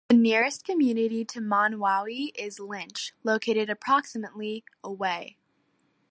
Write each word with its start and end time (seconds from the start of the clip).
The 0.09 0.15
nearest 0.17 0.63
community 0.65 1.23
to 1.25 1.39
Monowi 1.41 2.31
is 2.33 2.59
Lynch, 2.59 3.13
located 3.23 3.69
approximately 3.69 4.63
away. 4.83 5.37